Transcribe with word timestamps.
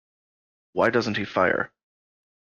Why 0.73 0.89
doesn't 0.89 1.17
he 1.17 1.25
fire? 1.25 1.71